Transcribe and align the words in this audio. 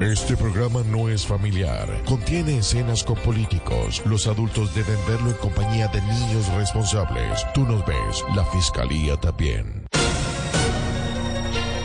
Este 0.00 0.36
programa 0.36 0.82
no 0.86 1.08
es 1.08 1.26
familiar. 1.26 1.88
Contiene 2.06 2.58
escenas 2.58 3.04
con 3.04 3.16
políticos. 3.16 4.02
Los 4.06 4.26
adultos 4.26 4.74
deben 4.74 4.98
verlo 5.06 5.30
en 5.30 5.36
compañía 5.36 5.88
de 5.88 6.00
niños 6.02 6.48
responsables. 6.54 7.46
Tú 7.52 7.66
nos 7.66 7.84
ves, 7.84 8.24
la 8.34 8.44
fiscalía 8.46 9.16
también. 9.16 9.86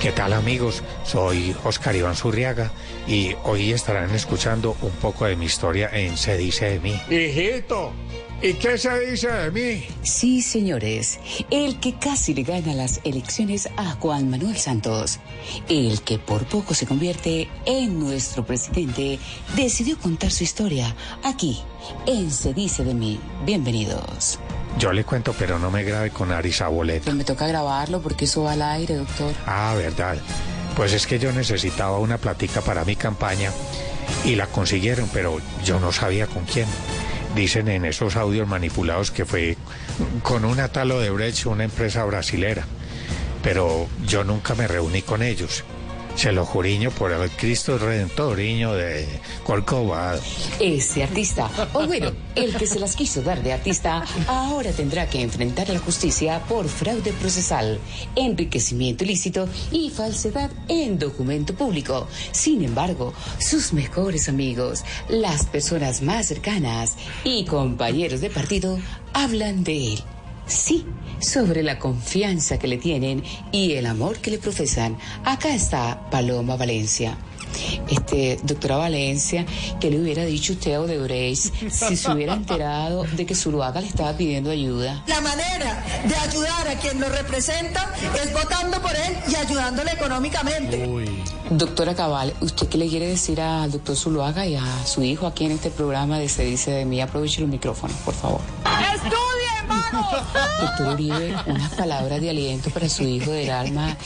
¿Qué 0.00 0.12
tal 0.12 0.34
amigos? 0.34 0.82
Soy 1.02 1.56
Oscar 1.64 1.96
Iván 1.96 2.14
Zurriaga 2.14 2.70
y 3.08 3.34
hoy 3.44 3.72
estarán 3.72 4.10
escuchando 4.14 4.76
un 4.82 4.90
poco 4.90 5.24
de 5.24 5.34
mi 5.34 5.46
historia 5.46 5.88
en 5.92 6.18
Se 6.18 6.36
dice 6.36 6.78
de 6.78 6.80
mí. 6.80 7.00
Hijito, 7.08 7.90
¿y 8.44 8.52
qué 8.54 8.76
se 8.76 9.00
dice 9.00 9.28
de 9.28 9.50
mí? 9.50 9.84
Sí, 10.02 10.42
señores, 10.42 11.18
el 11.50 11.80
que 11.80 11.94
casi 11.94 12.34
le 12.34 12.42
gana 12.42 12.74
las 12.74 13.00
elecciones 13.02 13.70
a 13.78 13.92
Juan 13.92 14.28
Manuel 14.28 14.58
Santos, 14.58 15.18
el 15.70 16.02
que 16.02 16.18
por 16.18 16.44
poco 16.44 16.74
se 16.74 16.86
convierte 16.86 17.48
en 17.64 17.98
nuestro 17.98 18.44
presidente, 18.44 19.18
decidió 19.56 19.98
contar 19.98 20.30
su 20.30 20.44
historia 20.44 20.94
aquí, 21.22 21.62
en 22.06 22.30
Se 22.30 22.52
dice 22.52 22.84
de 22.84 22.92
mí. 22.92 23.18
Bienvenidos. 23.46 24.38
Yo 24.78 24.92
le 24.92 25.04
cuento, 25.04 25.34
pero 25.38 25.58
no 25.58 25.70
me 25.70 25.82
grabe 25.82 26.10
con 26.10 26.30
Arisa 26.30 26.68
Boleta. 26.68 27.04
Pues 27.04 27.16
me 27.16 27.24
toca 27.24 27.46
grabarlo 27.46 28.02
porque 28.02 28.26
eso 28.26 28.42
va 28.42 28.52
al 28.52 28.62
aire, 28.62 28.96
doctor. 28.96 29.32
Ah, 29.46 29.74
verdad. 29.74 30.18
Pues 30.76 30.92
es 30.92 31.06
que 31.06 31.18
yo 31.18 31.32
necesitaba 31.32 31.98
una 31.98 32.18
platica 32.18 32.60
para 32.60 32.84
mi 32.84 32.94
campaña 32.94 33.52
y 34.24 34.34
la 34.34 34.48
consiguieron, 34.48 35.08
pero 35.12 35.40
yo 35.64 35.80
no 35.80 35.92
sabía 35.92 36.26
con 36.26 36.44
quién. 36.44 36.66
Dicen 37.34 37.68
en 37.68 37.84
esos 37.84 38.16
audios 38.16 38.46
manipulados 38.46 39.10
que 39.10 39.24
fue 39.24 39.56
con 40.22 40.44
una 40.44 40.68
tal 40.68 40.92
Odebrecht, 40.92 41.46
una 41.46 41.64
empresa 41.64 42.04
brasilera. 42.04 42.64
Pero 43.42 43.88
yo 44.06 44.24
nunca 44.24 44.54
me 44.54 44.68
reuní 44.68 45.02
con 45.02 45.22
ellos. 45.22 45.64
Se 46.16 46.30
lo 46.32 46.44
juriño 46.46 46.90
por 46.92 47.12
el 47.12 47.28
Cristo 47.30 47.76
Redentoriño 47.76 48.72
de 48.74 49.06
Corcovado. 49.44 50.20
Ese 50.60 51.02
artista, 51.02 51.50
o 51.72 51.86
bueno, 51.86 52.12
el 52.36 52.56
que 52.56 52.66
se 52.66 52.78
las 52.78 52.94
quiso 52.94 53.20
dar 53.22 53.42
de 53.42 53.52
artista, 53.52 54.04
ahora 54.28 54.70
tendrá 54.70 55.10
que 55.10 55.20
enfrentar 55.20 55.68
la 55.68 55.80
justicia 55.80 56.40
por 56.48 56.68
fraude 56.68 57.12
procesal, 57.12 57.80
enriquecimiento 58.14 59.04
ilícito 59.04 59.48
y 59.72 59.90
falsedad 59.90 60.50
en 60.68 60.98
documento 60.98 61.54
público. 61.54 62.06
Sin 62.30 62.64
embargo, 62.64 63.12
sus 63.38 63.72
mejores 63.72 64.28
amigos, 64.28 64.84
las 65.08 65.46
personas 65.46 66.00
más 66.00 66.26
cercanas 66.26 66.94
y 67.24 67.44
compañeros 67.44 68.20
de 68.20 68.30
partido 68.30 68.78
hablan 69.12 69.64
de 69.64 69.94
él. 69.94 70.13
Sí, 70.46 70.86
sobre 71.20 71.62
la 71.62 71.78
confianza 71.78 72.58
que 72.58 72.68
le 72.68 72.76
tienen 72.78 73.22
y 73.52 73.72
el 73.72 73.86
amor 73.86 74.18
que 74.18 74.30
le 74.30 74.38
profesan. 74.38 74.98
Acá 75.24 75.54
está 75.54 76.08
Paloma 76.10 76.56
Valencia. 76.56 77.16
Este, 77.88 78.40
doctora 78.42 78.76
Valencia, 78.76 79.46
¿qué 79.80 79.90
le 79.90 80.00
hubiera 80.00 80.24
dicho 80.24 80.54
usted 80.54 80.74
a 80.74 80.80
Odebrecht 80.80 81.54
si 81.70 81.96
se 81.96 82.10
hubiera 82.10 82.34
enterado 82.34 83.04
de 83.04 83.26
que 83.26 83.34
Zuluaga 83.34 83.80
le 83.80 83.86
estaba 83.86 84.16
pidiendo 84.16 84.50
ayuda? 84.50 85.04
La 85.06 85.20
manera 85.20 85.84
de 86.04 86.16
ayudar 86.16 86.68
a 86.68 86.74
quien 86.80 87.00
lo 87.00 87.08
representa 87.08 87.94
es 88.22 88.32
votando 88.32 88.80
por 88.82 88.90
él 88.90 89.16
y 89.30 89.36
ayudándole 89.36 89.92
económicamente. 89.92 90.88
Doctora 91.50 91.94
Cabal, 91.94 92.34
¿usted 92.40 92.68
qué 92.68 92.78
le 92.78 92.88
quiere 92.88 93.06
decir 93.06 93.40
al 93.40 93.70
doctor 93.70 93.96
Zuluaga 93.96 94.46
y 94.46 94.56
a 94.56 94.64
su 94.84 95.02
hijo 95.02 95.26
aquí 95.26 95.44
en 95.44 95.52
este 95.52 95.70
programa 95.70 96.18
de 96.18 96.28
Se 96.28 96.44
dice 96.44 96.70
de 96.72 96.84
mí? 96.84 97.00
Aproveche 97.00 97.40
los 97.40 97.50
micrófonos, 97.50 97.96
por 97.98 98.14
favor. 98.14 98.40
¡Estudie, 98.64 99.12
hermano! 99.12 99.43
Doctor 100.60 100.94
Uribe, 100.94 101.34
unas 101.46 101.74
palabras 101.74 102.20
de 102.20 102.30
aliento 102.30 102.70
para 102.70 102.88
su 102.88 103.02
hijo 103.04 103.30
del 103.30 103.50
alma 103.50 103.96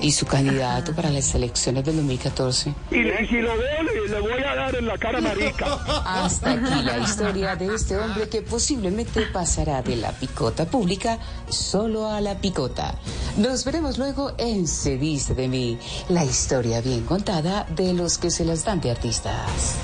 y 0.00 0.12
su 0.12 0.26
candidato 0.26 0.94
para 0.94 1.10
las 1.10 1.34
elecciones 1.34 1.84
del 1.84 1.96
2014. 1.96 2.74
Y, 2.90 2.96
y 2.96 3.26
si 3.28 3.40
lo 3.40 3.56
veo, 3.56 3.82
le, 3.82 4.08
le 4.08 4.20
voy 4.20 4.42
a 4.42 4.54
dar 4.54 4.74
en 4.74 4.86
la 4.86 4.98
cara 4.98 5.20
marica. 5.20 5.66
Hasta 6.06 6.52
aquí 6.52 6.82
la 6.82 6.98
historia 6.98 7.56
de 7.56 7.74
este 7.74 7.96
hombre 7.96 8.28
que 8.28 8.42
posiblemente 8.42 9.22
pasará 9.32 9.82
de 9.82 9.96
la 9.96 10.12
picota 10.12 10.66
pública 10.66 11.18
solo 11.48 12.08
a 12.08 12.20
la 12.20 12.38
picota. 12.38 12.94
Nos 13.36 13.64
veremos 13.64 13.98
luego 13.98 14.32
en 14.38 14.66
Se 14.66 14.96
dice 14.96 15.34
de 15.34 15.48
mí, 15.48 15.78
la 16.08 16.24
historia 16.24 16.80
bien 16.80 17.04
contada 17.04 17.66
de 17.76 17.92
los 17.92 18.18
que 18.18 18.30
se 18.30 18.44
las 18.44 18.64
dan 18.64 18.80
de 18.80 18.90
artistas. 18.90 19.76